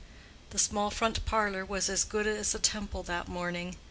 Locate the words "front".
0.89-1.23